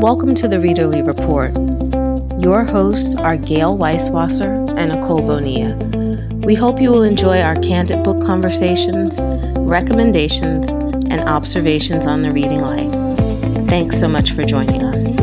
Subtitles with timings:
[0.00, 1.52] Welcome to the Readerly Report.
[2.42, 5.76] Your hosts are Gayle Weiswasser and Nicole Bonilla.
[6.38, 9.20] We hope you will enjoy our candid book conversations,
[9.58, 10.74] recommendations,
[11.10, 12.90] and observations on the reading life.
[13.68, 15.18] Thanks so much for joining us.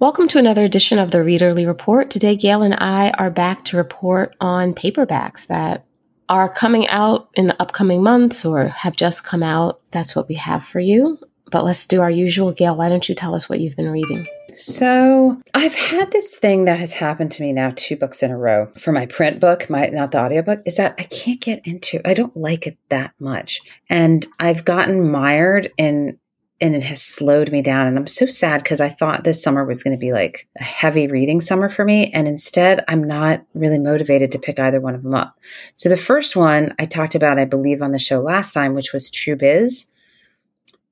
[0.00, 2.10] Welcome to another edition of the Readerly Report.
[2.10, 5.84] Today, Gayle and I are back to report on paperbacks that
[6.28, 9.80] are coming out in the upcoming months or have just come out.
[9.90, 11.18] That's what we have for you.
[11.50, 12.52] But let's do our usual.
[12.52, 14.26] Gayle, why don't you tell us what you've been reading?
[14.52, 18.36] So I've had this thing that has happened to me now two books in a
[18.36, 22.00] row for my print book, my not the audiobook, is that I can't get into
[22.04, 23.62] I don't like it that much.
[23.88, 26.18] And I've gotten mired in
[26.60, 27.86] and it has slowed me down.
[27.86, 30.64] And I'm so sad because I thought this summer was going to be like a
[30.64, 32.10] heavy reading summer for me.
[32.12, 35.38] And instead, I'm not really motivated to pick either one of them up.
[35.76, 38.92] So the first one I talked about, I believe, on the show last time, which
[38.92, 39.86] was True Biz.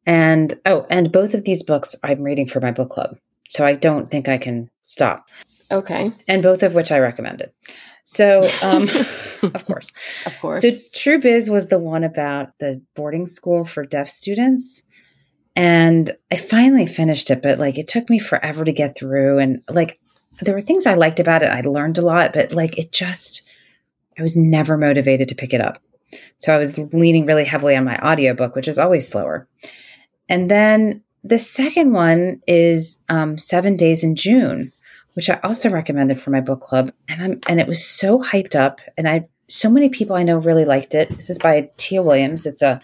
[0.07, 3.19] And oh, and both of these books I'm reading for my book club.
[3.49, 5.29] So I don't think I can stop.
[5.71, 6.13] Okay.
[6.29, 7.51] And both of which I recommended.
[8.05, 8.83] So, um,
[9.43, 9.91] of course.
[10.27, 10.63] Of course.
[10.63, 14.85] So, True Biz was the one about the boarding school for deaf students.
[15.57, 19.39] And I finally finished it, but like it took me forever to get through.
[19.39, 19.99] And like
[20.43, 21.51] there were things I liked about it.
[21.51, 23.49] I learned a lot, but like it just,
[24.19, 25.83] I was never motivated to pick it up.
[26.37, 29.49] So I was leaning really heavily on my audiobook, which is always slower.
[30.29, 34.73] And then the second one is um, Seven Days in June,
[35.15, 36.93] which I also recommended for my book club.
[37.09, 38.81] And I'm, and it was so hyped up.
[38.99, 41.09] And I, so many people I know really liked it.
[41.17, 42.45] This is by Tia Williams.
[42.45, 42.81] It's a,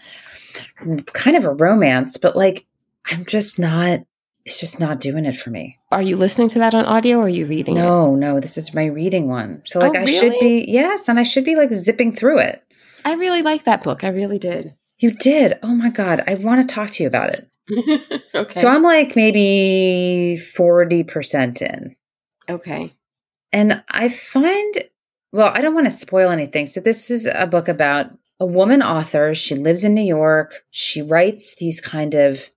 [1.13, 2.65] kind of a romance, but like
[3.05, 4.01] I'm just not
[4.45, 5.79] it's just not doing it for me.
[5.91, 8.17] Are you listening to that on audio or are you reading no, it?
[8.17, 9.61] No, this is my reading one.
[9.65, 12.63] So like oh, I should be yes, and I should be like zipping through it.
[13.05, 14.03] I really like that book.
[14.03, 14.75] I really did.
[14.97, 15.57] You did.
[15.63, 17.49] Oh my god, I want to talk to you about it.
[18.35, 18.51] okay.
[18.53, 21.95] So I'm like maybe 40% in.
[22.49, 22.93] Okay.
[23.53, 24.83] And I find
[25.31, 26.67] well, I don't want to spoil anything.
[26.67, 28.11] So this is a book about
[28.43, 29.33] a woman author.
[29.33, 30.65] She lives in New York.
[30.71, 32.49] She writes these kind of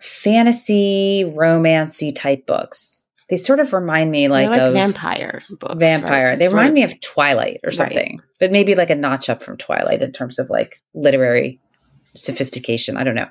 [0.00, 3.02] fantasy, romancy type books.
[3.28, 5.74] They sort of remind me like, like of vampire books.
[5.76, 6.28] Vampire.
[6.28, 6.38] Right?
[6.38, 8.28] They sort remind of, me of Twilight or something, right.
[8.40, 11.60] but maybe like a notch up from Twilight in terms of like literary
[12.14, 12.96] sophistication.
[12.96, 13.28] I don't know.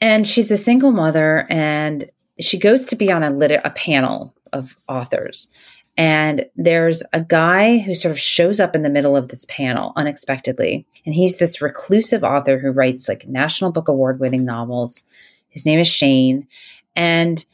[0.00, 4.34] And she's a single mother, and she goes to be on a lit- a panel
[4.54, 5.48] of authors.
[5.96, 9.92] And there's a guy who sort of shows up in the middle of this panel
[9.96, 10.86] unexpectedly.
[11.06, 15.04] And he's this reclusive author who writes like National Book Award winning novels.
[15.48, 16.46] His name is Shane.
[16.94, 17.44] And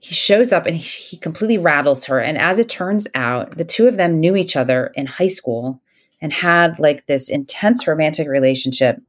[0.00, 2.20] he shows up and he, he, completely rattles her.
[2.20, 5.80] And as it turns out, the two of them knew each other in high school
[6.20, 9.00] and had like this intense romantic relationship.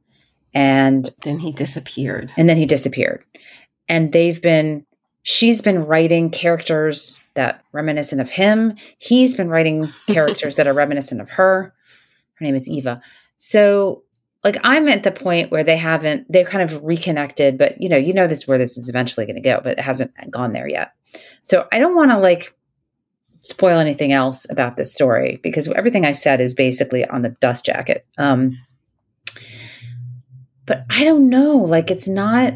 [0.54, 2.32] And then he disappeared.
[2.38, 3.24] And then he disappeared.
[3.86, 4.86] And they've been
[5.22, 8.76] she's been writing characters that reminiscent of him.
[8.98, 11.72] He's been writing characters that are reminiscent of her.
[12.34, 13.00] Her name is Eva.
[13.36, 14.02] So
[14.44, 17.96] like I'm at the point where they haven't they've kind of reconnected, but you know,
[17.96, 20.68] you know this where this is eventually going to go, but it hasn't gone there
[20.68, 20.92] yet.
[21.42, 22.54] So I don't want to like
[23.40, 27.64] spoil anything else about this story because everything I said is basically on the dust
[27.64, 28.06] jacket.
[28.16, 28.58] Um
[30.66, 32.54] but I don't know, like it's not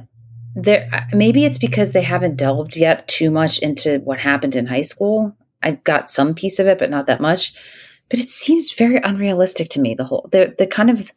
[0.54, 4.66] there uh, maybe it's because they haven't delved yet too much into what happened in
[4.66, 5.36] high school.
[5.62, 7.54] I've got some piece of it but not that much.
[8.08, 11.10] But it seems very unrealistic to me the whole the the kind of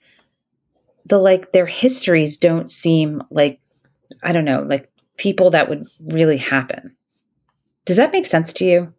[1.05, 3.59] the like their histories don't seem like
[4.23, 6.95] i don't know like people that would really happen.
[7.85, 8.93] Does that make sense to you?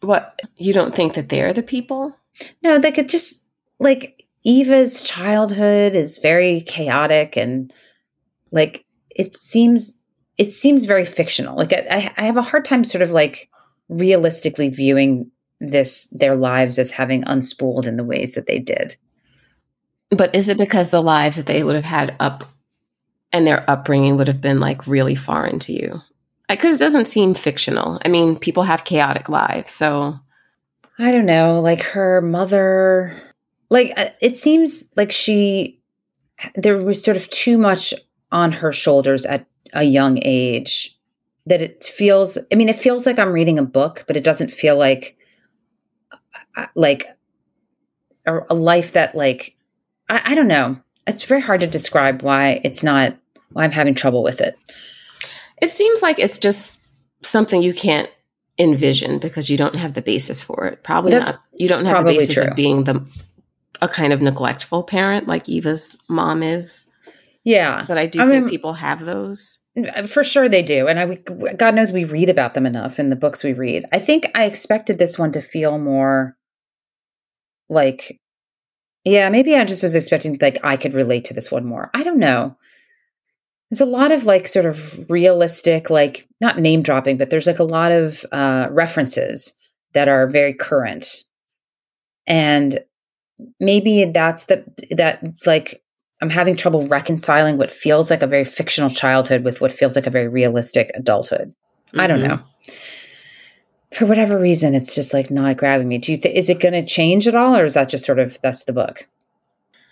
[0.00, 2.16] What you don't think that they're the people?
[2.62, 3.44] No like it just
[3.78, 7.72] like eva's childhood is very chaotic and
[8.54, 9.98] like it seems
[10.38, 11.56] it seems very fictional.
[11.56, 13.50] Like I, I have a hard time sort of like
[13.88, 18.96] realistically viewing this their lives as having unspooled in the ways that they did.
[20.10, 22.44] But is it because the lives that they would have had up
[23.32, 26.00] and their upbringing would have been like really foreign to you?
[26.48, 28.00] Because it doesn't seem fictional.
[28.04, 30.18] I mean people have chaotic lives so.
[30.96, 33.20] I don't know like her mother
[33.68, 35.80] like uh, it seems like she
[36.54, 37.92] there was sort of too much
[38.34, 40.94] on her shoulders at a young age
[41.46, 44.50] that it feels i mean it feels like i'm reading a book but it doesn't
[44.50, 45.16] feel like
[46.56, 47.06] uh, like
[48.26, 49.56] a, a life that like
[50.08, 50.78] I, I, don't know.
[51.06, 53.16] It's very hard to describe why it's not
[53.52, 54.58] why i'm having trouble with it.
[55.62, 56.86] It seems like it's just
[57.22, 58.10] something you can't
[58.58, 60.82] envision because you don't have the basis for it.
[60.82, 62.44] Probably That's not you don't have the basis true.
[62.44, 63.04] of being the
[63.82, 66.88] a kind of neglectful parent like eva's mom is
[67.44, 67.84] Yeah.
[67.86, 69.58] But I do I think mean- people have those.
[70.06, 70.86] For sure they do.
[70.86, 71.16] And I we,
[71.54, 73.84] God knows we read about them enough in the books we read.
[73.92, 76.36] I think I expected this one to feel more
[77.68, 78.20] like
[79.04, 81.90] yeah, maybe I just was expecting like I could relate to this one more.
[81.92, 82.56] I don't know.
[83.70, 87.58] There's a lot of like sort of realistic like not name dropping, but there's like
[87.58, 89.58] a lot of uh references
[89.92, 91.24] that are very current.
[92.28, 92.80] And
[93.58, 95.82] maybe that's the that like
[96.24, 100.06] I'm having trouble reconciling what feels like a very fictional childhood with what feels like
[100.06, 101.54] a very realistic adulthood.
[101.94, 102.28] I don't Mhm.
[102.30, 102.40] know.
[103.92, 105.98] For whatever reason, it's just like not grabbing me.
[105.98, 108.18] Do you think is it going to change at all, or is that just sort
[108.18, 109.06] of that's the book?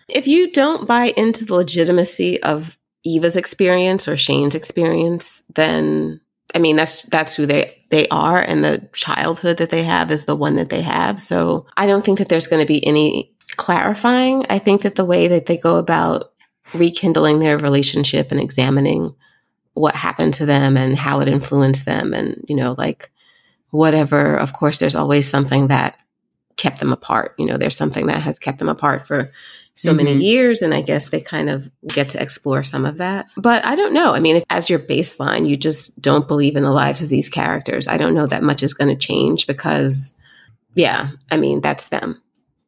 [0.08, 6.20] If you don't buy into the legitimacy of Eva's experience or Shane's experience, then
[6.54, 10.24] I mean that's that's who they they are and the childhood that they have is
[10.24, 11.20] the one that they have.
[11.20, 14.46] So I don't think that there's going to be any clarifying.
[14.48, 16.32] I think that the way that they go about
[16.74, 19.14] rekindling their relationship and examining
[19.74, 23.10] what happened to them and how it influenced them and you know like
[23.70, 26.02] whatever of course there's always something that
[26.56, 29.32] kept them apart you know there's something that has kept them apart for
[29.74, 30.22] so many Mhm.
[30.22, 33.74] years and i guess they kind of get to explore some of that but i
[33.74, 37.00] don't know i mean if as your baseline you just don't believe in the lives
[37.00, 40.18] of these characters i don't know that much is going to change because
[40.74, 42.20] yeah i mean that's them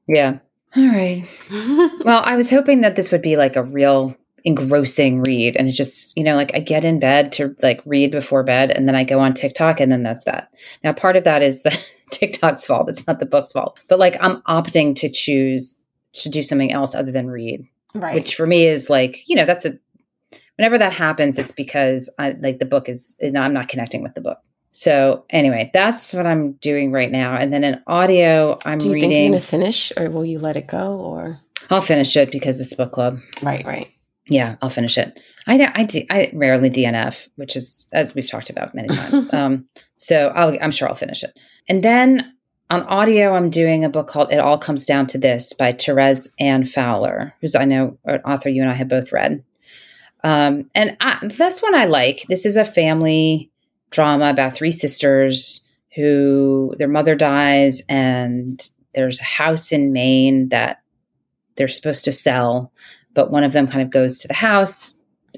[0.08, 0.38] Yeah.
[0.76, 1.24] All right.
[2.04, 4.14] Well, I was hoping that this would be like a real
[4.44, 8.10] engrossing read and it just, you know, like I get in bed to like read
[8.10, 10.50] before bed and then I go on TikTok and then that's that.
[10.82, 11.78] Now, part of that is the
[12.10, 12.88] TikTok's fault.
[12.88, 13.78] It's not the book's fault.
[13.88, 15.80] But like I'm opting to choose
[16.14, 19.44] to do something else other than read, right which for me is like, you know,
[19.44, 19.78] that's a
[20.56, 24.20] whenever that happens, it's because I like the book is I'm not connecting with the
[24.20, 24.38] book.
[24.70, 27.36] So anyway, that's what I'm doing right now.
[27.36, 29.30] And then in audio, I'm do you think you're reading.
[29.32, 31.40] going to finish or will you let it go or
[31.70, 33.20] I'll finish it because it's book club.
[33.42, 33.88] right right
[34.28, 35.18] Yeah, I'll finish it.
[35.46, 39.26] I I, do- I rarely DNF, which is as we've talked about many times.
[39.32, 41.38] um, so I'll, I'm sure I'll finish it.
[41.68, 42.33] And then
[42.70, 46.28] on audio, I'm doing a book called "It All Comes Down to This" by Therese
[46.38, 49.42] Anne Fowler, who's I know an author you and I have both read.
[50.22, 52.24] Um, and I, this one I like.
[52.28, 53.50] This is a family
[53.90, 60.80] drama about three sisters who their mother dies, and there's a house in Maine that
[61.56, 62.72] they're supposed to sell
[63.14, 64.94] but one of them kind of goes to the house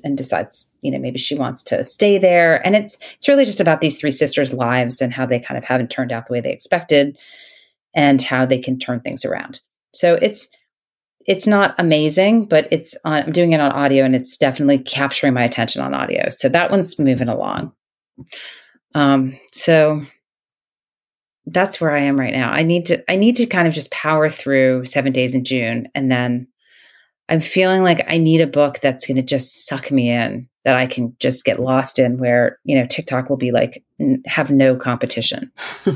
[0.07, 2.65] and decides you know maybe she wants to stay there.
[2.65, 5.65] And it's it's really just about these three sisters lives and how they kind of
[5.65, 7.19] haven't turned out the way they expected
[7.95, 9.61] and how they can turn things around.
[9.93, 10.49] So it's
[11.27, 15.35] it's not amazing but it's on i'm doing it on audio and it's definitely capturing
[15.35, 16.29] my attention on audio.
[16.31, 17.73] So that one's moving along.
[18.95, 20.03] Um so
[21.47, 22.53] that's where i am right now.
[22.53, 25.89] I need to i need to kind of just power through seven days in june
[25.95, 26.47] and then
[27.29, 30.77] I'm feeling like I need a book that's going to just suck me in, that
[30.77, 34.51] I can just get lost in, where, you know, TikTok will be like, n- have
[34.51, 35.51] no competition.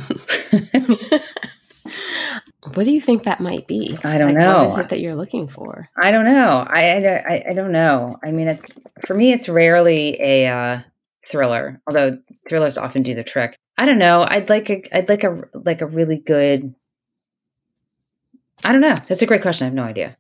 [2.75, 4.55] what do you think that might be I don't Like, know.
[4.57, 6.65] what is it that you're looking for I don't know.
[6.69, 8.17] I, I, I- don't know.
[8.25, 10.81] I mean, it's for me, it's rarely a uh,
[11.27, 12.19] thriller, although
[12.49, 13.57] thrillers often do the trick.
[13.79, 14.27] I don't know.
[14.29, 16.75] I'd like a, I'd like a, like a really good.
[18.65, 18.95] I don't know.
[19.09, 19.65] That's a great question.
[19.65, 20.17] I have no idea.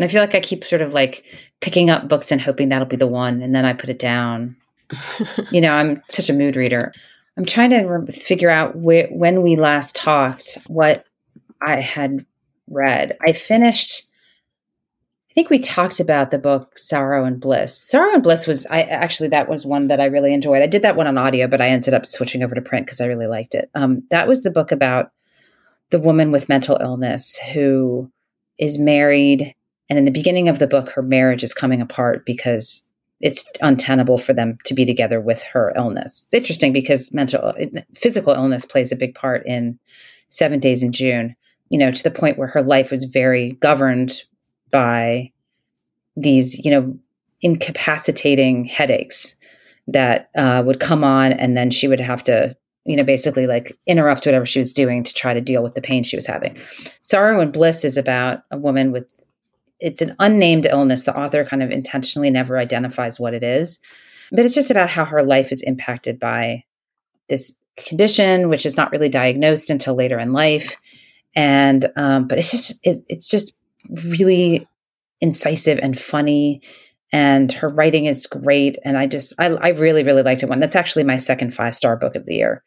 [0.00, 1.24] And I feel like I keep sort of like
[1.60, 4.56] picking up books and hoping that'll be the one, and then I put it down.
[5.50, 6.94] you know, I'm such a mood reader.
[7.36, 11.04] I'm trying to re- figure out where, when we last talked, what
[11.60, 12.24] I had
[12.66, 13.18] read.
[13.20, 14.04] I finished.
[15.30, 17.76] I think we talked about the book Sorrow and Bliss.
[17.76, 20.62] Sorrow and Bliss was I actually that was one that I really enjoyed.
[20.62, 23.02] I did that one on audio, but I ended up switching over to print because
[23.02, 23.68] I really liked it.
[23.74, 25.12] Um, that was the book about
[25.90, 28.10] the woman with mental illness who
[28.56, 29.54] is married,
[29.90, 32.86] and in the beginning of the book, her marriage is coming apart because
[33.20, 36.24] it's untenable for them to be together with her illness.
[36.24, 37.52] It's interesting because mental
[37.94, 39.78] physical illness plays a big part in
[40.28, 41.34] Seven Days in June.
[41.68, 44.22] You know, to the point where her life was very governed
[44.70, 45.32] by
[46.16, 46.96] these, you know,
[47.42, 49.36] incapacitating headaches
[49.86, 53.76] that uh, would come on, and then she would have to, you know, basically like
[53.86, 56.56] interrupt whatever she was doing to try to deal with the pain she was having.
[57.00, 59.24] Sorrow and Bliss is about a woman with
[59.80, 61.04] it's an unnamed illness.
[61.04, 63.80] The author kind of intentionally never identifies what it is,
[64.30, 66.64] but it's just about how her life is impacted by
[67.28, 70.76] this condition, which is not really diagnosed until later in life.
[71.34, 73.58] And um, but it's just it, it's just
[74.08, 74.66] really
[75.20, 76.60] incisive and funny,
[77.12, 78.78] and her writing is great.
[78.84, 80.48] And I just I, I really really liked it.
[80.48, 82.62] One that's actually my second five star book of the year.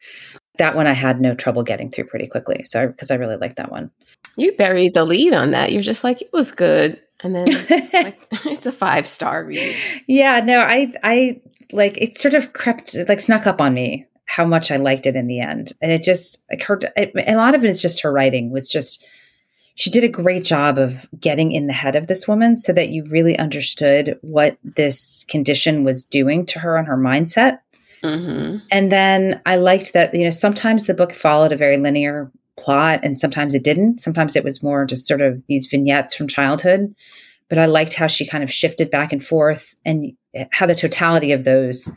[0.56, 2.64] That one I had no trouble getting through pretty quickly.
[2.64, 3.90] So because I really liked that one.
[4.36, 5.72] You buried the lead on that.
[5.72, 7.00] You're just like, it was good.
[7.20, 7.46] And then
[7.92, 9.76] like, it's a five star read.
[10.06, 11.40] Yeah, no, I I
[11.72, 15.16] like it sort of crept like snuck up on me how much I liked it
[15.16, 15.72] in the end.
[15.82, 18.70] And it just like her it, a lot of it is just her writing was
[18.70, 19.06] just
[19.76, 22.90] she did a great job of getting in the head of this woman so that
[22.90, 27.58] you really understood what this condition was doing to her and her mindset.
[28.02, 28.58] Mm-hmm.
[28.70, 33.00] And then I liked that, you know, sometimes the book followed a very linear plot
[33.02, 34.00] and sometimes it didn't.
[34.00, 36.94] Sometimes it was more just sort of these vignettes from childhood.
[37.48, 40.12] But I liked how she kind of shifted back and forth and
[40.50, 41.88] how the totality of those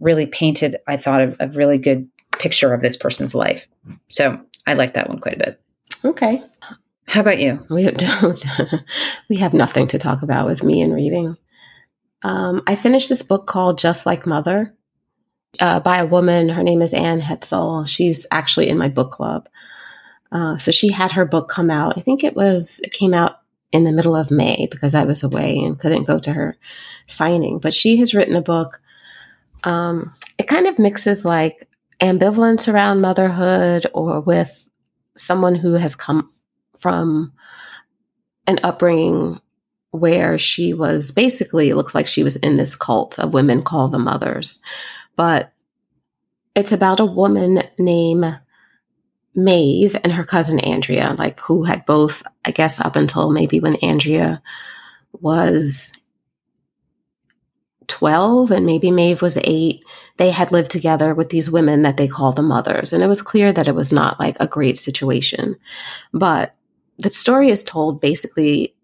[0.00, 3.68] really painted, I thought, a, a really good picture of this person's life.
[4.08, 5.60] So I like that one quite a bit.
[6.04, 6.42] Okay.
[7.06, 7.64] How about you?
[7.70, 8.44] We don't.
[9.28, 11.36] we have nothing to talk about with me and reading.
[12.22, 14.74] Um, I finished this book called Just Like Mother
[15.60, 16.48] uh, by a woman.
[16.48, 17.86] Her name is Anne Heltzel.
[17.86, 19.48] She's actually in my book club.
[20.30, 21.96] Uh, so she had her book come out.
[21.96, 23.40] I think it was it came out
[23.72, 26.56] in the middle of May because I was away and couldn't go to her
[27.06, 27.58] signing.
[27.58, 28.80] But she has written a book.
[29.64, 31.68] Um, it kind of mixes like
[32.00, 34.68] ambivalence around motherhood or with
[35.16, 36.30] someone who has come
[36.78, 37.32] from
[38.46, 39.40] an upbringing
[39.90, 43.92] where she was basically, it looks like she was in this cult of women called
[43.92, 44.60] the mothers.
[45.16, 45.52] But
[46.54, 48.38] it's about a woman named
[49.38, 53.76] Maeve and her cousin Andrea, like who had both, I guess, up until maybe when
[53.76, 54.42] Andrea
[55.12, 56.00] was
[57.86, 59.84] 12 and maybe Maeve was eight,
[60.16, 62.92] they had lived together with these women that they call the mothers.
[62.92, 65.54] And it was clear that it was not like a great situation.
[66.12, 66.56] But
[66.98, 68.74] the story is told basically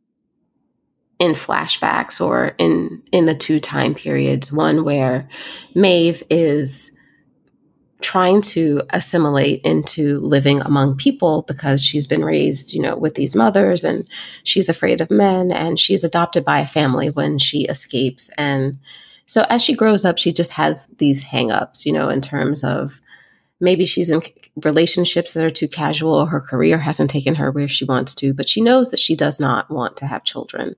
[1.18, 5.28] in flashbacks or in in the two time periods one where
[5.74, 6.96] Maeve is
[8.04, 13.34] trying to assimilate into living among people because she's been raised you know with these
[13.34, 14.06] mothers and
[14.42, 18.78] she's afraid of men and she's adopted by a family when she escapes and
[19.24, 23.00] so as she grows up she just has these hangups you know in terms of
[23.58, 24.20] maybe she's in
[24.62, 28.32] relationships that are too casual or her career hasn't taken her where she wants to,
[28.34, 30.76] but she knows that she does not want to have children.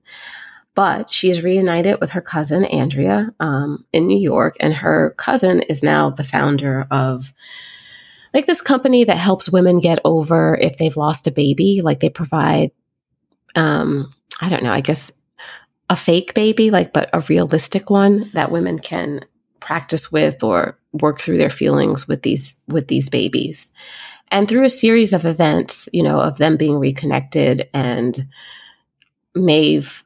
[0.77, 4.55] But she is reunited with her cousin, Andrea, um, in New York.
[4.59, 7.33] And her cousin is now the founder of
[8.31, 11.81] like this company that helps women get over if they've lost a baby.
[11.83, 12.69] Like they provide,
[13.55, 15.11] um, I don't know, I guess
[15.89, 19.25] a fake baby, like, but a realistic one that women can
[19.59, 23.71] practice with or work through their feelings with these with these babies
[24.29, 28.21] and through a series of events you know of them being reconnected and
[29.35, 30.03] Maeve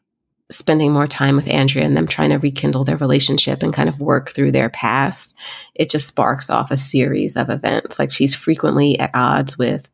[0.51, 4.01] spending more time with Andrea and them trying to rekindle their relationship and kind of
[4.01, 5.37] work through their past
[5.75, 9.89] it just sparks off a series of events like she's frequently at odds with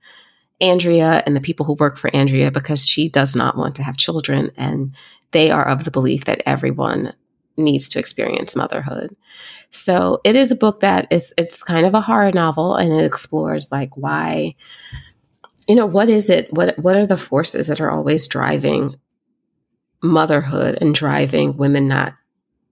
[0.59, 3.97] Andrea and the people who work for Andrea because she does not want to have
[3.97, 4.95] children and
[5.31, 7.13] they are of the belief that everyone
[7.57, 9.15] needs to experience motherhood.
[9.71, 13.03] So it is a book that is it's kind of a horror novel and it
[13.03, 14.55] explores like why
[15.67, 18.95] you know what is it what what are the forces that are always driving
[20.01, 22.13] motherhood and driving women not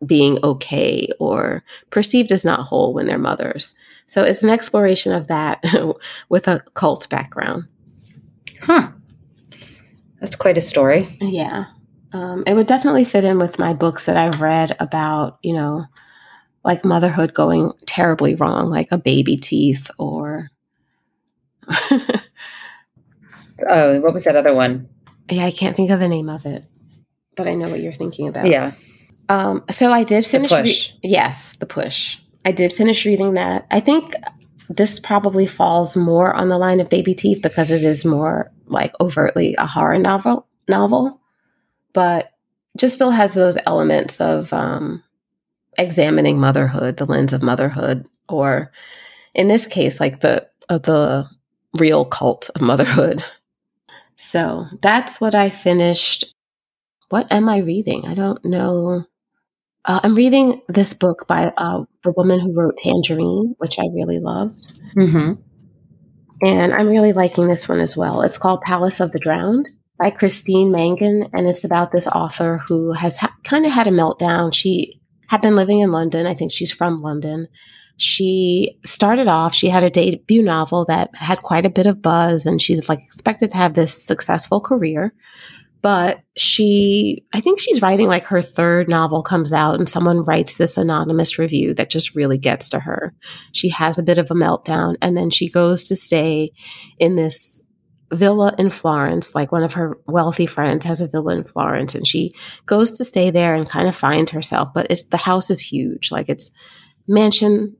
[0.05, 3.75] being okay or perceived as not whole when they're mothers.
[4.07, 5.63] So it's an exploration of that
[6.29, 7.65] with a cult background.
[8.61, 8.91] Huh.
[10.19, 11.17] That's quite a story.
[11.21, 11.65] Yeah.
[12.13, 15.85] Um, it would definitely fit in with my books that I've read about, you know,
[16.63, 20.49] like motherhood going terribly wrong, like a baby teeth or.
[23.67, 24.87] oh, what was that other one?
[25.29, 26.65] Yeah, I can't think of the name of it,
[27.35, 28.47] but I know what you're thinking about.
[28.47, 28.73] Yeah.
[29.29, 30.49] Um, so I did finish.
[30.49, 30.91] The push.
[30.91, 32.17] Re- yes, the push.
[32.43, 33.65] I did finish reading that.
[33.71, 34.13] I think
[34.69, 38.93] this probably falls more on the line of baby teeth because it is more like
[38.99, 40.47] overtly a horror novel.
[40.67, 41.21] Novel,
[41.93, 42.31] but
[42.77, 45.03] just still has those elements of um,
[45.77, 48.71] examining motherhood, the lens of motherhood, or
[49.35, 51.29] in this case, like the uh, the
[51.77, 53.23] real cult of motherhood.
[54.17, 56.34] So that's what I finished.
[57.09, 58.05] What am I reading?
[58.05, 59.05] I don't know.
[59.85, 64.19] Uh, I'm reading this book by uh, the woman who wrote Tangerine, which I really
[64.19, 64.73] loved.
[64.97, 65.33] Mm-hmm.
[66.43, 68.21] And I'm really liking this one as well.
[68.21, 69.69] It's called Palace of the Drowned
[70.01, 73.91] by Christine Mangan, and it's about this author who has ha- kind of had a
[73.91, 74.53] meltdown.
[74.53, 76.27] She had been living in London.
[76.27, 77.47] I think she's from London.
[77.97, 82.45] She started off, she had a debut novel that had quite a bit of buzz,
[82.45, 85.13] and she's like expected to have this successful career.
[85.85, 90.57] But she, I think she's writing like her third novel comes out, and someone writes
[90.57, 93.13] this anonymous review that just really gets to her.
[93.51, 96.53] She has a bit of a meltdown, and then she goes to stay
[96.97, 97.61] in this
[98.11, 102.07] villa in Florence, like one of her wealthy friends has a villa in Florence and
[102.07, 102.33] she
[102.65, 106.11] goes to stay there and kind of find herself, but it's the house is huge.
[106.11, 106.49] Like it's
[107.07, 107.75] mansion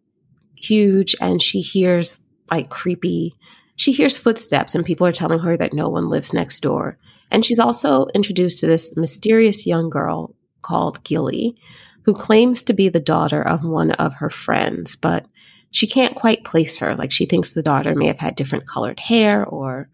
[0.56, 2.22] huge and she hears
[2.52, 3.36] like creepy
[3.76, 6.98] she hears footsteps and people are telling her that no one lives next door.
[7.32, 11.58] And she's also introduced to this mysterious young girl called Gilly,
[12.04, 15.26] who claims to be the daughter of one of her friends, but
[15.72, 16.96] she can't quite place her.
[16.96, 19.90] Like she thinks the daughter may have had different colored hair or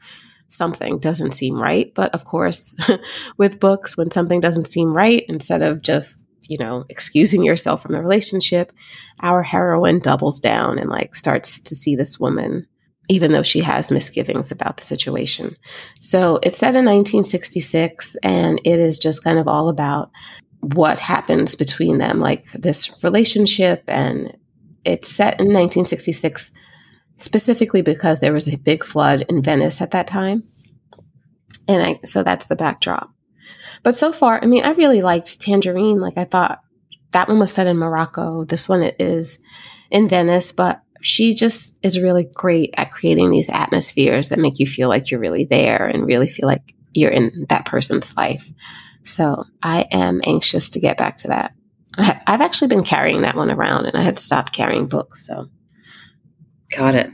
[0.50, 1.94] something doesn't seem right.
[1.96, 2.76] But of course,
[3.38, 7.94] with books, when something doesn't seem right, instead of just, you know, excusing yourself from
[7.94, 8.72] the relationship,
[9.22, 12.68] our heroine doubles down and like starts to see this woman,
[13.12, 15.58] even though she has misgivings about the situation.
[16.00, 20.12] So it's set in 1966 and it is just kind of all about
[20.62, 24.38] what happens between them, like this relationship and
[24.86, 26.54] it's set in 1966
[27.18, 30.44] specifically because there was a big flood in Venice at that time.
[31.68, 33.12] And I, so that's the backdrop.
[33.84, 36.00] But so far, I mean, I really liked Tangerine.
[36.00, 36.62] Like I thought
[37.12, 38.46] that one was set in Morocco.
[38.46, 39.42] This one is
[39.90, 44.66] in Venice, but she just is really great at creating these atmospheres that make you
[44.66, 48.52] feel like you're really there and really feel like you're in that person's life.
[49.04, 51.54] So I am anxious to get back to that.
[51.98, 55.28] I've actually been carrying that one around and I had stopped carrying books.
[55.28, 55.50] So,
[56.76, 57.10] got it.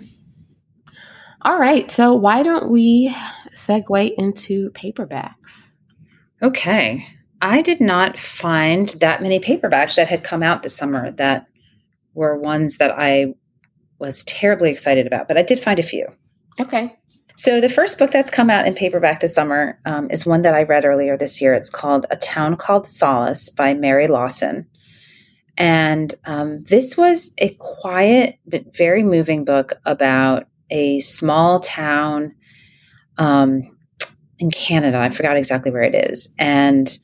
[1.41, 1.89] All right.
[1.89, 3.15] So, why don't we
[3.55, 5.75] segue into paperbacks?
[6.43, 7.07] Okay.
[7.41, 11.47] I did not find that many paperbacks that had come out this summer that
[12.13, 13.33] were ones that I
[13.99, 16.07] was terribly excited about, but I did find a few.
[16.59, 16.95] Okay.
[17.35, 20.55] So, the first book that's come out in paperback this summer um, is one that
[20.55, 21.53] I read earlier this year.
[21.53, 24.67] It's called A Town Called Solace by Mary Lawson.
[25.57, 32.33] And um, this was a quiet but very moving book about a small town
[33.17, 33.63] um,
[34.39, 34.99] in Canada.
[34.99, 36.33] I forgot exactly where it is.
[36.37, 36.97] And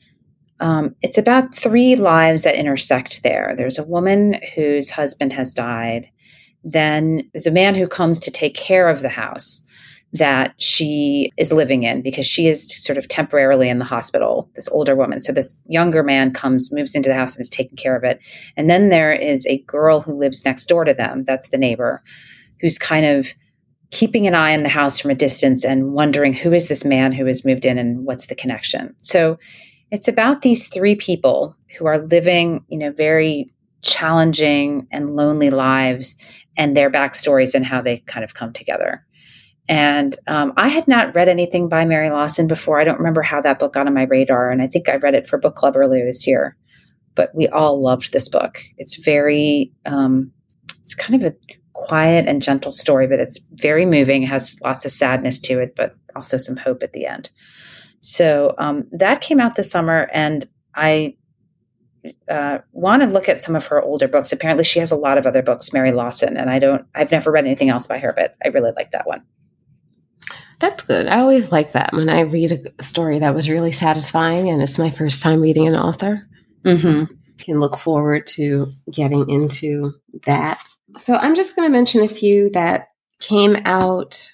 [0.60, 3.54] um, it's about three lives that intersect there.
[3.56, 6.08] There's a woman whose husband has died.
[6.64, 9.64] Then there's a man who comes to take care of the house
[10.14, 14.68] that she is living in because she is sort of temporarily in the hospital, this
[14.68, 15.20] older woman.
[15.20, 18.20] So this younger man comes, moves into the house and is taking care of it.
[18.56, 22.00] And then there is a girl who lives next door to them, that's the neighbor,
[22.60, 23.34] who's kind of
[23.90, 27.12] keeping an eye on the house from a distance and wondering who is this man
[27.12, 28.94] who has moved in and what's the connection.
[29.02, 29.38] So
[29.90, 36.16] it's about these three people who are living, you know, very challenging and lonely lives
[36.56, 39.04] and their backstories and how they kind of come together.
[39.68, 42.78] And um, I had not read anything by Mary Lawson before.
[42.78, 44.50] I don't remember how that book got on my radar.
[44.50, 46.56] And I think I read it for book club earlier this year.
[47.14, 48.58] But we all loved this book.
[48.76, 50.32] It's very, um,
[50.82, 51.36] it's kind of a
[51.72, 54.22] quiet and gentle story, but it's very moving.
[54.22, 57.30] It has lots of sadness to it, but also some hope at the end.
[58.00, 61.16] So um, that came out this summer, and I
[62.28, 64.32] uh, want to look at some of her older books.
[64.32, 66.86] Apparently, she has a lot of other books, Mary Lawson, and I don't.
[66.94, 69.22] I've never read anything else by her, but I really like that one.
[70.60, 71.06] That's good.
[71.06, 74.78] I always like that when I read a story that was really satisfying and it's
[74.78, 76.28] my first time reading an author.
[76.64, 77.12] Mm-hmm.
[77.38, 79.92] Can look forward to getting into
[80.24, 80.62] that.
[80.96, 82.88] So I'm just going to mention a few that
[83.20, 84.32] came out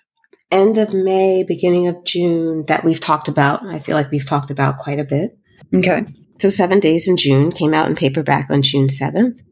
[0.50, 3.64] end of May, beginning of June that we've talked about.
[3.64, 5.38] I feel like we've talked about quite a bit.
[5.74, 6.04] Okay.
[6.40, 9.42] So Seven Days in June came out in paperback on June 7th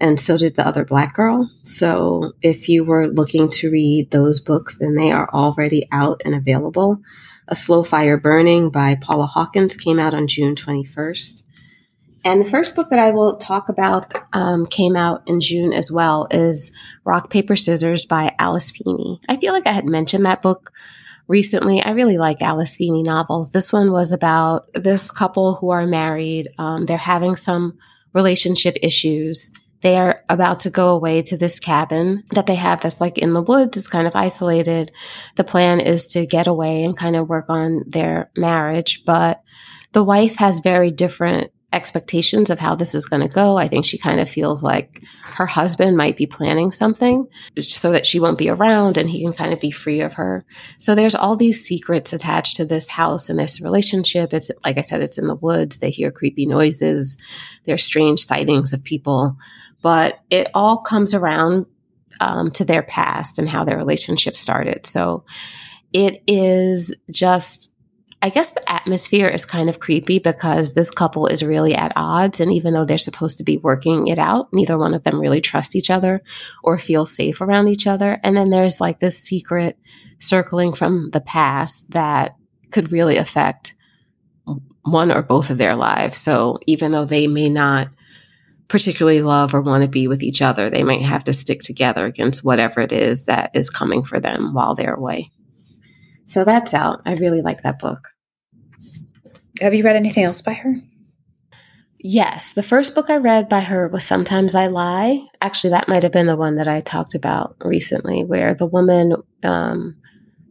[0.00, 1.50] and so did the other black girl.
[1.62, 6.34] So if you were looking to read those books, then they are already out and
[6.34, 7.00] available.
[7.48, 11.42] A Slow Fire Burning by Paula Hawkins came out on June 21st.
[12.24, 15.92] And the first book that I will talk about um, came out in June as
[15.92, 19.20] well is Rock, Paper, Scissors by Alice Feeney.
[19.28, 20.72] I feel like I had mentioned that book
[21.28, 21.82] recently.
[21.82, 23.50] I really like Alice Feeney novels.
[23.50, 26.48] This one was about this couple who are married.
[26.58, 27.78] Um, they're having some
[28.12, 29.50] relationship issues
[29.84, 33.34] they are about to go away to this cabin that they have that's like in
[33.34, 33.76] the woods.
[33.76, 34.90] It's kind of isolated.
[35.36, 39.42] The plan is to get away and kind of work on their marriage, but
[39.92, 43.58] the wife has very different expectations of how this is going to go.
[43.58, 45.02] I think she kind of feels like
[45.34, 47.26] her husband might be planning something
[47.60, 50.44] so that she won't be around and he can kind of be free of her.
[50.78, 54.32] So there's all these secrets attached to this house and this relationship.
[54.32, 55.78] It's like I said, it's in the woods.
[55.78, 57.18] They hear creepy noises.
[57.64, 59.36] There's strange sightings of people
[59.84, 61.66] but it all comes around
[62.18, 64.86] um, to their past and how their relationship started.
[64.86, 65.24] So
[65.92, 67.70] it is just,
[68.24, 72.40] I guess the atmosphere is kind of creepy because this couple is really at odds.
[72.40, 75.42] And even though they're supposed to be working it out, neither one of them really
[75.42, 76.22] trust each other
[76.62, 78.18] or feel safe around each other.
[78.24, 79.78] And then there's like this secret
[80.20, 82.34] circling from the past that
[82.70, 83.74] could really affect
[84.84, 86.16] one or both of their lives.
[86.16, 87.88] So even though they may not
[88.68, 92.06] particularly love or want to be with each other, they might have to stick together
[92.06, 95.30] against whatever it is that is coming for them while they're away.
[96.24, 97.02] So that's out.
[97.04, 98.13] I really like that book.
[99.60, 100.80] Have you read anything else by her?
[101.98, 102.52] Yes.
[102.52, 105.26] The first book I read by her was Sometimes I Lie.
[105.40, 109.16] Actually, that might have been the one that I talked about recently, where the woman,
[109.42, 109.96] um,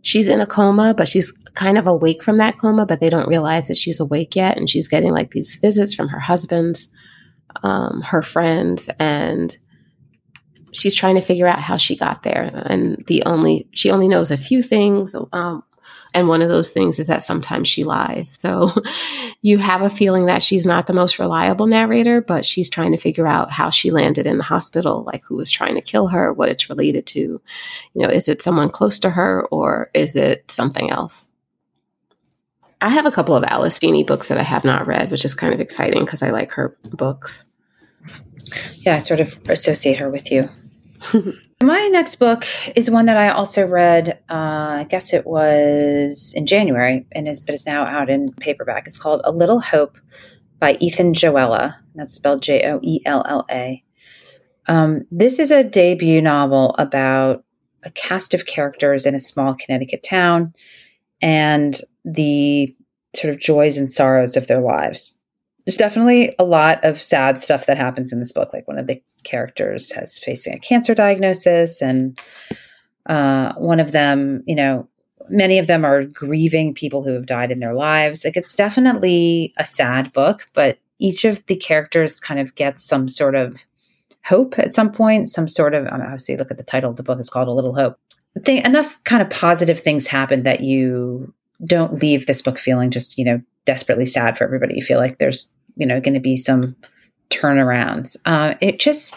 [0.01, 3.27] she's in a coma, but she's kind of awake from that coma, but they don't
[3.27, 4.57] realize that she's awake yet.
[4.57, 6.87] And she's getting like these visits from her husband,
[7.61, 9.55] um, her friends, and
[10.71, 12.49] she's trying to figure out how she got there.
[12.65, 15.15] And the only, she only knows a few things.
[15.31, 15.63] Um,
[16.13, 18.37] and one of those things is that sometimes she lies.
[18.39, 18.71] So
[19.41, 22.97] you have a feeling that she's not the most reliable narrator, but she's trying to
[22.97, 26.31] figure out how she landed in the hospital, like who was trying to kill her,
[26.31, 27.19] what it's related to.
[27.19, 27.41] You
[27.95, 31.29] know, is it someone close to her or is it something else?
[32.81, 35.33] I have a couple of Alice Feeney books that I have not read, which is
[35.33, 37.49] kind of exciting because I like her books.
[38.85, 40.49] Yeah, I sort of associate her with you.
[41.63, 42.45] My next book
[42.75, 44.19] is one that I also read.
[44.29, 48.85] Uh, I guess it was in January, and is but is now out in paperback.
[48.85, 49.97] It's called A Little Hope
[50.59, 51.77] by Ethan Joella.
[51.95, 53.81] That's spelled J O E L L A.
[54.67, 57.45] Um, this is a debut novel about
[57.83, 60.53] a cast of characters in a small Connecticut town
[61.21, 62.75] and the
[63.15, 65.17] sort of joys and sorrows of their lives
[65.65, 68.53] there's definitely a lot of sad stuff that happens in this book.
[68.53, 72.19] Like one of the characters has facing a cancer diagnosis, and
[73.05, 74.87] uh, one of them, you know,
[75.29, 78.25] many of them are grieving people who have died in their lives.
[78.25, 83.07] Like it's definitely a sad book, but each of the characters kind of gets some
[83.07, 83.63] sort of
[84.25, 85.29] hope at some point.
[85.29, 87.19] Some sort of obviously look at the title of the book.
[87.19, 87.97] It's called A Little Hope.
[88.43, 91.33] Thing, enough kind of positive things happen that you
[91.65, 94.75] don't leave this book feeling just you know desperately sad for everybody.
[94.75, 96.75] You feel like there's, you know, going to be some
[97.29, 98.17] turnarounds.
[98.25, 99.15] Uh, it just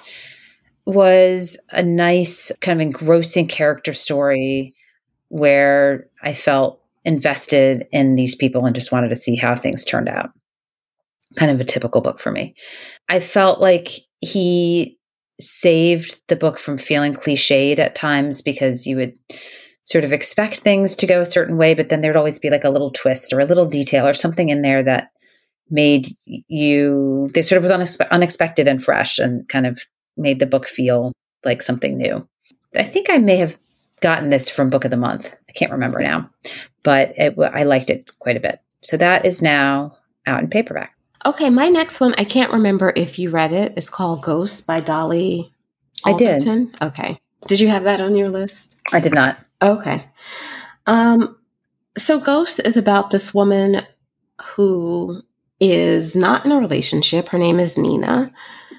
[0.84, 4.74] was a nice, kind of engrossing character story
[5.28, 10.08] where I felt invested in these people and just wanted to see how things turned
[10.08, 10.30] out.
[11.36, 12.54] Kind of a typical book for me.
[13.08, 13.88] I felt like
[14.20, 14.98] he
[15.40, 19.14] saved the book from feeling cliched at times because you would
[19.86, 22.64] sort of expect things to go a certain way, but then there'd always be like
[22.64, 25.10] a little twist or a little detail or something in there that
[25.70, 29.80] made you, they sort of was unex- unexpected and fresh and kind of
[30.16, 31.12] made the book feel
[31.44, 32.26] like something new.
[32.74, 33.56] I think I may have
[34.00, 35.34] gotten this from Book of the Month.
[35.48, 36.28] I can't remember now,
[36.82, 38.60] but it, I liked it quite a bit.
[38.82, 39.96] So that is now
[40.26, 40.94] out in paperback.
[41.24, 43.72] Okay, my next one, I can't remember if you read it.
[43.76, 45.52] It's called Ghost by Dolly.
[46.04, 46.72] Alderton.
[46.80, 46.88] I did.
[46.92, 47.20] Okay.
[47.46, 48.80] Did you have that on your list?
[48.92, 49.38] I did not.
[49.62, 50.08] Okay.
[50.86, 51.36] Um,
[51.96, 53.82] so Ghost is about this woman
[54.42, 55.22] who
[55.60, 57.28] is not in a relationship.
[57.28, 58.32] Her name is Nina.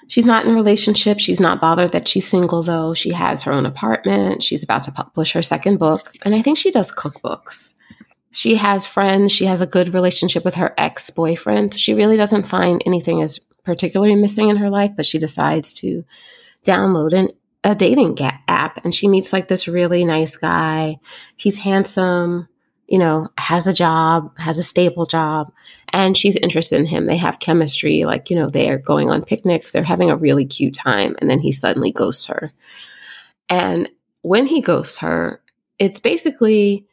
[0.08, 1.20] She's not in a relationship.
[1.20, 2.94] She's not bothered that she's single, though.
[2.94, 4.44] She has her own apartment.
[4.44, 6.14] She's about to publish her second book.
[6.24, 7.74] And I think she does cookbooks.
[8.32, 9.32] She has friends.
[9.32, 11.74] She has a good relationship with her ex boyfriend.
[11.74, 16.06] She really doesn't find anything as particularly missing in her life, but she decides to
[16.66, 17.30] download an
[17.64, 18.18] a dating
[18.48, 20.98] app and she meets like this really nice guy.
[21.36, 22.48] He's handsome,
[22.88, 25.52] you know, has a job, has a stable job,
[25.92, 27.06] and she's interested in him.
[27.06, 30.76] They have chemistry, like, you know, they're going on picnics, they're having a really cute
[30.76, 32.54] time, and then he suddenly ghosts her.
[33.50, 33.90] And
[34.22, 35.42] when he ghosts her,
[35.80, 36.86] it's basically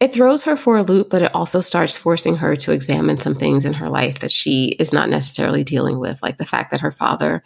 [0.00, 3.34] it throws her for a loop, but it also starts forcing her to examine some
[3.34, 6.80] things in her life that she is not necessarily dealing with, like the fact that
[6.80, 7.42] her father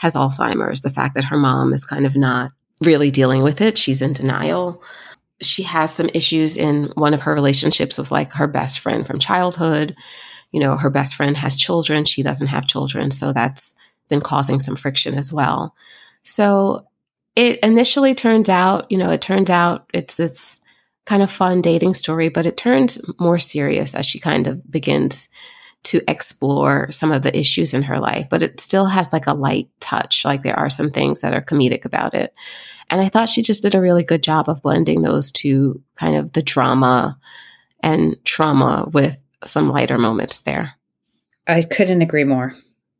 [0.00, 3.76] has Alzheimer's, the fact that her mom is kind of not really dealing with it.
[3.76, 4.82] She's in denial.
[5.42, 9.18] She has some issues in one of her relationships with like her best friend from
[9.18, 9.94] childhood.
[10.52, 13.10] You know, her best friend has children, she doesn't have children.
[13.10, 13.76] So that's
[14.08, 15.74] been causing some friction as well.
[16.22, 16.86] So
[17.36, 20.62] it initially turns out, you know, it turns out it's this
[21.04, 25.28] kind of fun dating story, but it turns more serious as she kind of begins
[25.84, 29.34] to explore some of the issues in her life, but it still has like a
[29.34, 30.24] light touch.
[30.24, 32.34] Like there are some things that are comedic about it.
[32.90, 36.16] And I thought she just did a really good job of blending those two kind
[36.16, 37.18] of the drama
[37.82, 40.74] and trauma with some lighter moments there.
[41.46, 42.54] I couldn't agree more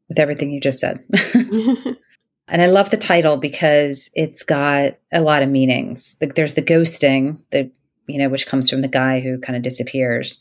[0.09, 0.99] with everything you just said.
[1.35, 6.17] and I love the title because it's got a lot of meanings.
[6.21, 7.71] Like there's the ghosting, the
[8.07, 10.39] you know, which comes from the guy who kind of disappears.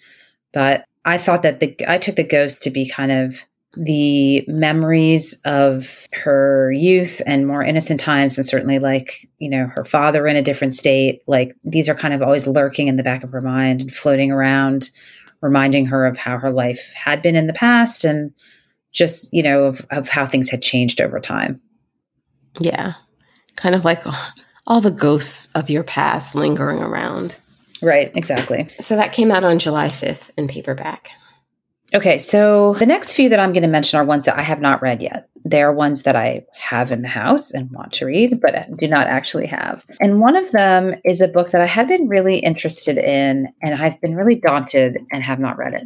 [0.53, 3.43] But I thought that the I took the ghost to be kind of
[3.75, 9.85] the memories of her youth and more innocent times and certainly like you know her
[9.85, 11.21] father in a different state.
[11.27, 14.31] Like these are kind of always lurking in the back of her mind and floating
[14.31, 14.89] around
[15.41, 18.33] reminding her of how her life had been in the past and
[18.91, 21.61] just you know of, of how things had changed over time.
[22.59, 22.93] Yeah.
[23.55, 24.03] Kind of like
[24.65, 27.37] all the ghosts of your past lingering around
[27.81, 31.11] right exactly so that came out on july 5th in paperback
[31.91, 34.61] Okay, so the next few that I'm going to mention are ones that I have
[34.61, 35.27] not read yet.
[35.43, 39.07] They're ones that I have in the house and want to read, but do not
[39.07, 39.83] actually have.
[39.99, 43.81] And one of them is a book that I have been really interested in, and
[43.81, 45.83] I've been really daunted and have not read it.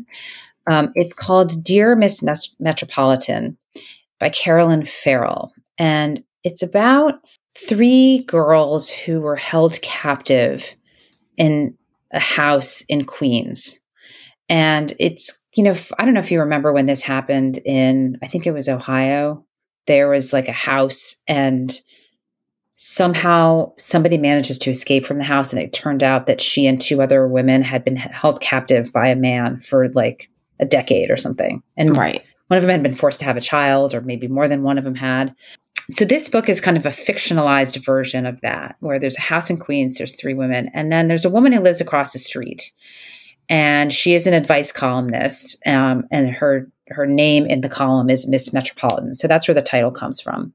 [0.67, 2.21] Um, it's called Dear Miss
[2.59, 3.57] Metropolitan
[4.19, 5.53] by Carolyn Ferrell.
[5.77, 7.15] And it's about
[7.57, 10.75] three girls who were held captive
[11.37, 11.77] in
[12.13, 13.79] a house in Queens.
[14.49, 18.27] And it's you know, I don't know if you remember when this happened in, I
[18.27, 19.45] think it was Ohio.
[19.85, 21.79] There was like a house, and
[22.75, 25.53] somehow somebody manages to escape from the house.
[25.53, 29.09] And it turned out that she and two other women had been held captive by
[29.09, 31.61] a man for like a decade or something.
[31.77, 32.23] And right.
[32.47, 34.77] one of them had been forced to have a child, or maybe more than one
[34.77, 35.35] of them had.
[35.91, 39.49] So this book is kind of a fictionalized version of that, where there's a house
[39.49, 42.71] in Queens, there's three women, and then there's a woman who lives across the street.
[43.49, 48.27] And she is an advice columnist um, and her her name in the column is
[48.27, 49.13] miss metropolitan.
[49.13, 50.53] So that's where the title comes from.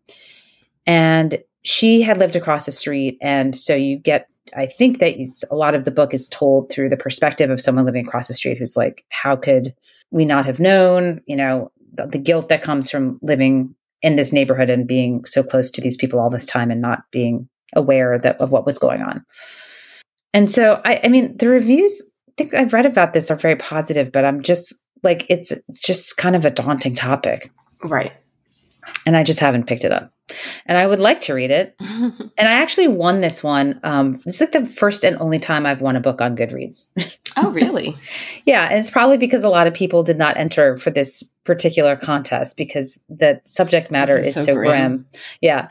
[0.87, 5.17] And she had lived across the street and so you get i think that
[5.51, 8.33] a lot of the book is told through the perspective of someone living across the
[8.33, 9.75] street who's like how could
[10.11, 11.21] we not have known?
[11.27, 15.43] You know the, the guilt that comes from living in this neighborhood and being so
[15.43, 18.79] close to these people all this time and not being aware that, of what was
[18.79, 19.25] going on
[20.33, 23.57] and so I, I mean the reviews I think I've read about this are very
[23.57, 27.51] positive, but I'm just like it's, it's just kind of a daunting topic.
[27.83, 28.13] Right.
[29.07, 30.13] And I just haven't picked it up.
[30.67, 31.75] And I would like to read it.
[31.81, 33.81] and I actually won this one.
[33.83, 36.89] Um, this is like the first and only time I've won a book on Goodreads.
[37.37, 37.97] oh, really?
[38.45, 38.69] yeah.
[38.69, 42.57] And it's probably because a lot of people did not enter for this particular contest
[42.57, 44.69] because the subject matter is, is, so, grim.
[44.69, 45.07] grim.
[45.41, 45.69] Yeah.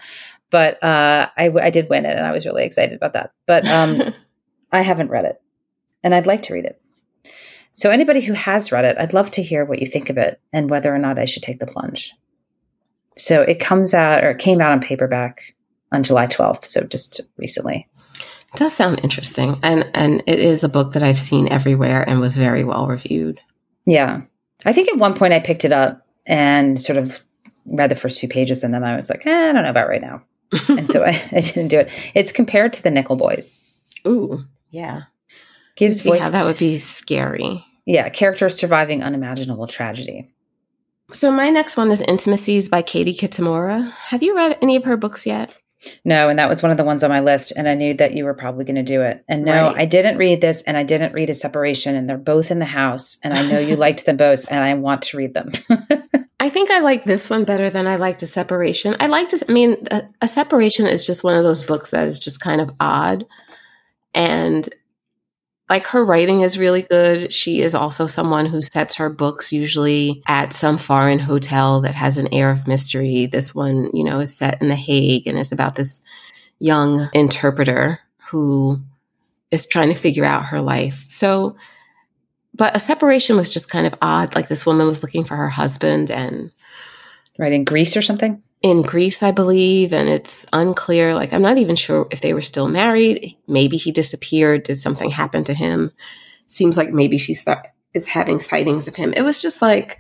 [0.50, 3.32] But uh, I, I did win it and I was really excited about that.
[3.46, 4.14] But um,
[4.72, 5.42] I haven't read it
[6.04, 6.82] and I'd like to read it.
[7.74, 10.42] So, anybody who has read it, I'd love to hear what you think of it
[10.52, 12.12] and whether or not I should take the plunge.
[13.20, 15.56] So, it comes out or it came out on paperback
[15.92, 17.88] on July 12th, so just recently.
[18.54, 19.60] It does sound interesting.
[19.64, 23.40] And and it is a book that I've seen everywhere and was very well reviewed.
[23.86, 24.22] Yeah.
[24.66, 27.24] I think at one point I picked it up and sort of
[27.66, 29.90] read the first few pages and then I was like, eh, I don't know about
[29.90, 30.22] right now.
[30.70, 31.92] and so I, I didn't do it.
[32.16, 33.60] It's compared to the Nickel Boys.
[34.08, 35.04] Ooh, yeah
[35.78, 36.22] gives voice.
[36.22, 37.64] How that would be scary.
[37.86, 40.30] Yeah, characters surviving unimaginable tragedy.
[41.14, 43.92] So my next one is Intimacies by Katie Kitamura.
[43.94, 45.58] Have you read any of her books yet?
[46.04, 48.14] No, and that was one of the ones on my list, and I knew that
[48.14, 49.24] you were probably going to do it.
[49.30, 49.78] And no, right.
[49.78, 52.66] I didn't read this, and I didn't read A Separation, and they're both in the
[52.66, 55.52] house, and I know you liked them both, and I want to read them.
[56.40, 58.96] I think I like this one better than I liked A Separation.
[59.00, 62.06] I liked, it, I mean, a, a Separation is just one of those books that
[62.06, 63.26] is just kind of odd,
[64.14, 64.68] and
[65.70, 67.32] like her writing is really good.
[67.34, 72.18] She is also someone who sets her books usually at some foreign hotel that has
[72.18, 73.26] an air of mystery.
[73.26, 76.02] This one, you know, is set in The Hague and is about this
[76.60, 78.00] young interpreter
[78.30, 78.80] who
[79.52, 81.06] is trying to figure out her life.
[81.10, 81.58] So,
[82.54, 84.36] but a separation was just kind of odd.
[84.36, 86.52] Like this woman was looking for her husband and.
[87.38, 88.42] Right in Greece or something?
[88.62, 91.14] In Greece, I believe, and it's unclear.
[91.14, 93.36] Like, I'm not even sure if they were still married.
[93.48, 94.64] Maybe he disappeared.
[94.64, 95.92] Did something happen to him?
[96.48, 99.14] Seems like maybe she start, is having sightings of him.
[99.14, 100.00] It was just like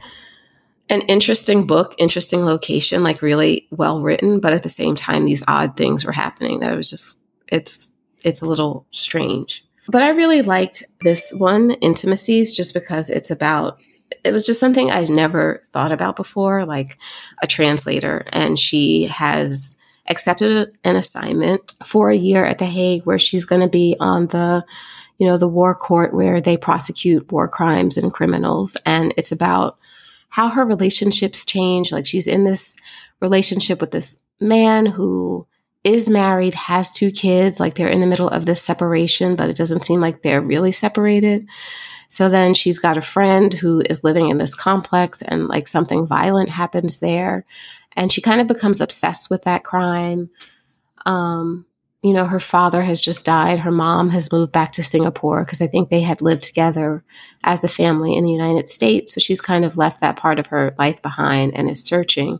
[0.89, 5.43] an interesting book, interesting location, like really well written, but at the same time, these
[5.47, 7.91] odd things were happening that it was just, it's,
[8.23, 9.65] it's a little strange.
[9.89, 13.79] But I really liked this one, Intimacies, just because it's about
[14.23, 16.97] it was just something I'd never thought about before, like
[17.41, 18.25] a translator.
[18.31, 23.61] And she has accepted an assignment for a year at The Hague where she's going
[23.61, 24.65] to be on the,
[25.17, 28.77] you know, the war court where they prosecute war crimes and criminals.
[28.85, 29.77] And it's about
[30.29, 31.91] how her relationships change.
[31.91, 32.77] Like she's in this
[33.19, 35.47] relationship with this man who
[35.83, 39.55] is married, has two kids, like they're in the middle of this separation, but it
[39.55, 41.47] doesn't seem like they're really separated.
[42.07, 46.07] So then she's got a friend who is living in this complex and like something
[46.07, 47.45] violent happens there.
[47.95, 50.29] And she kind of becomes obsessed with that crime.
[51.05, 51.66] Um,
[52.03, 53.59] you know, her father has just died.
[53.59, 57.03] Her mom has moved back to Singapore because I think they had lived together
[57.43, 59.13] as a family in the United States.
[59.13, 62.39] So she's kind of left that part of her life behind and is searching.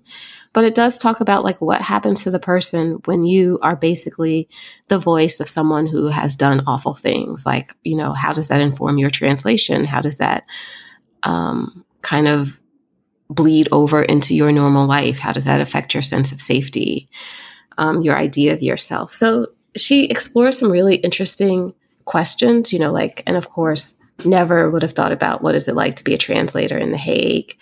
[0.53, 4.47] But it does talk about like what happens to the person when you are basically
[4.89, 7.45] the voice of someone who has done awful things.
[7.45, 9.85] Like, you know, how does that inform your translation?
[9.85, 10.45] How does that
[11.23, 12.59] um, kind of
[13.29, 15.17] bleed over into your normal life?
[15.17, 17.09] How does that affect your sense of safety?
[17.77, 19.13] Um, your idea of yourself.
[19.13, 21.73] So she explores some really interesting
[22.05, 25.75] questions, you know, like, and of course, never would have thought about what is it
[25.75, 27.57] like to be a translator in The Hague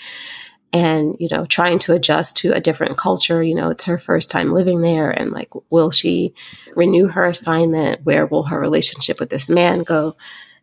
[0.72, 3.44] and, you know, trying to adjust to a different culture.
[3.44, 5.10] You know, it's her first time living there.
[5.10, 6.34] And like, will she
[6.76, 8.06] renew her assignment?
[8.06, 10.16] Where will her relationship with this man go?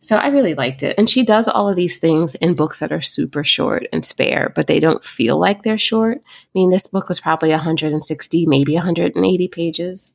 [0.03, 0.97] So I really liked it.
[0.99, 4.53] And she does all of these things in books that are super short and spare,
[4.53, 6.19] but they don't feel like they're short.
[6.19, 10.15] I mean, this book was probably 160, maybe 180 pages.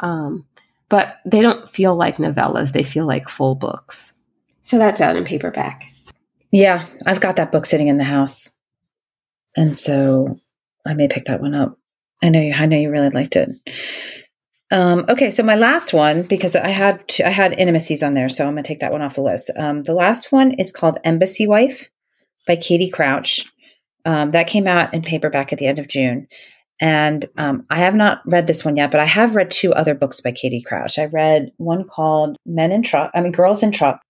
[0.00, 0.46] Um,
[0.88, 4.14] but they don't feel like novellas, they feel like full books.
[4.62, 5.84] So that's out in paperback.
[6.50, 8.56] Yeah, I've got that book sitting in the house.
[9.54, 10.34] And so
[10.86, 11.78] I may pick that one up.
[12.22, 13.50] I know you I know you really liked it.
[14.74, 18.44] Um, okay, so my last one because I had I had intimacies on there, so
[18.44, 19.52] I'm to take that one off the list.
[19.56, 21.88] Um, the last one is called Embassy Wife
[22.44, 23.44] by Katie Crouch.
[24.04, 26.26] Um, that came out in paperback at the end of June,
[26.80, 29.94] and um, I have not read this one yet, but I have read two other
[29.94, 30.98] books by Katie Crouch.
[30.98, 34.00] I read one called Men in Truck, I mean Girls in Truck,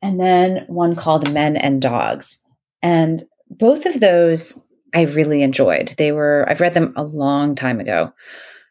[0.00, 2.42] and then one called Men and Dogs,
[2.82, 4.58] and both of those
[4.94, 5.94] I really enjoyed.
[5.98, 8.10] They were I've read them a long time ago,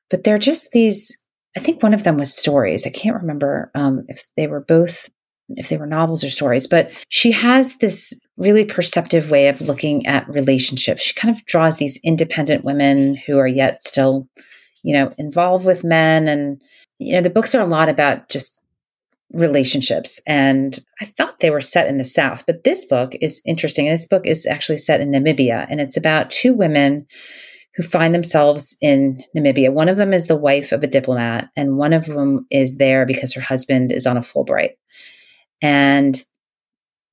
[0.09, 1.15] but they're just these
[1.57, 2.85] I think one of them was stories.
[2.85, 5.09] I can't remember um, if they were both,
[5.49, 10.05] if they were novels or stories, but she has this really perceptive way of looking
[10.05, 11.01] at relationships.
[11.01, 14.29] She kind of draws these independent women who are yet still,
[14.83, 16.27] you know, involved with men.
[16.27, 16.61] And,
[16.99, 18.61] you know, the books are a lot about just
[19.33, 20.19] relationships.
[20.27, 23.87] And I thought they were set in the South, but this book is interesting.
[23.87, 27.07] This book is actually set in Namibia, and it's about two women
[27.77, 29.71] who find themselves in Namibia.
[29.71, 33.05] One of them is the wife of a diplomat, and one of them is there
[33.05, 34.71] because her husband is on a Fulbright.
[35.61, 36.21] And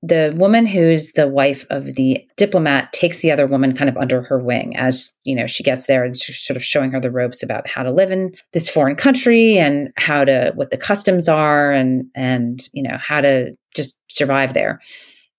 [0.03, 4.21] the woman who's the wife of the diplomat takes the other woman kind of under
[4.23, 7.43] her wing as you know she gets there and sort of showing her the ropes
[7.43, 11.73] about how to live in this foreign country and how to what the customs are
[11.73, 14.79] and and you know how to just survive there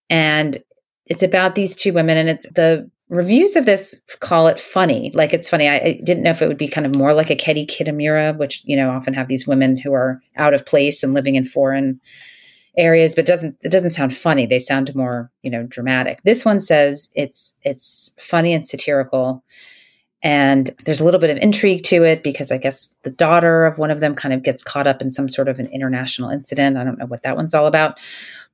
[0.10, 0.58] and
[1.06, 5.12] it's about these two women and it's the reviews of this call it funny.
[5.14, 5.68] Like it's funny.
[5.68, 8.38] I, I, didn't know if it would be kind of more like a Katie Kitamura
[8.38, 11.46] which you know often have these women who are out of place and living in
[11.46, 12.00] foreign
[12.78, 14.46] areas but doesn't it doesn't sound funny.
[14.46, 16.22] They sound more you know dramatic.
[16.24, 19.44] This one says it's it's funny and satirical
[20.26, 23.78] and there's a little bit of intrigue to it because I guess the daughter of
[23.78, 26.78] one of them kind of gets caught up in some sort of an international incident.
[26.78, 28.00] I don't know what that one's all about.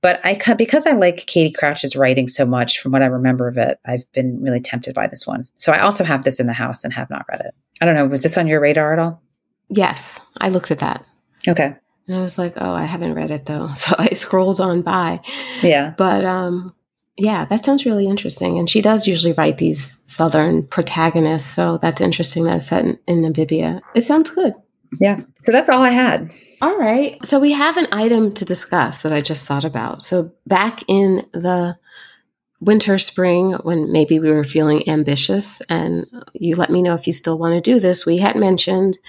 [0.01, 3.57] But I because I like Katie Crouch's writing so much from what I remember of
[3.57, 5.47] it, I've been really tempted by this one.
[5.55, 7.55] So I also have this in the house and have not read it.
[7.79, 9.21] I don't know, was this on your radar at all?
[9.69, 11.05] Yes, I looked at that.
[11.47, 11.73] Okay.
[12.07, 15.21] And I was like, "Oh, I haven't read it though." So I scrolled on by.
[15.61, 15.93] Yeah.
[15.95, 16.75] But um
[17.17, 18.57] yeah, that sounds really interesting.
[18.57, 21.49] And she does usually write these Southern protagonists.
[21.49, 23.81] So that's interesting that it's set in, in Namibia.
[23.93, 24.53] It sounds good.
[24.99, 25.19] Yeah.
[25.41, 26.31] So that's all I had.
[26.61, 27.23] All right.
[27.25, 30.03] So we have an item to discuss that I just thought about.
[30.03, 31.77] So back in the
[32.59, 37.13] winter, spring, when maybe we were feeling ambitious, and you let me know if you
[37.13, 38.99] still want to do this, we had mentioned